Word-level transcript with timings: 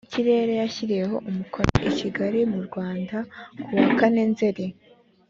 kirere 0.13 0.53
yashyiriweho 0.61 1.15
umukono 1.29 1.75
i 1.89 1.91
kigali 1.99 2.39
mu 2.51 2.59
rwanda 2.67 3.17
ku 3.65 3.71
wa 3.79 3.87
kane 3.99 4.23
nzeri 4.31 4.65